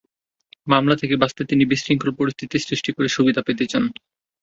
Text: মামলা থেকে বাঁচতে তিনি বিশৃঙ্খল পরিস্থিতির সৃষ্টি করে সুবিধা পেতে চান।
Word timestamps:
মামলা 0.67 0.95
থেকে 0.95 1.15
বাঁচতে 1.17 1.41
তিনি 1.45 1.63
বিশৃঙ্খল 1.65 2.09
পরিস্থিতির 2.19 2.65
সৃষ্টি 2.67 2.91
করে 2.91 3.07
সুবিধা 3.07 3.41
পেতে 3.47 3.65
চান। 3.71 3.83